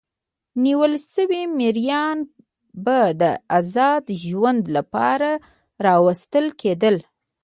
نیول 0.63 0.93
شوي 1.13 1.43
مریان 1.57 2.17
به 2.85 2.99
د 3.21 3.23
ازاد 3.57 4.05
ژوند 4.25 4.63
لپاره 4.75 5.29
راوستل 5.85 6.45
کېدل. 6.61 6.95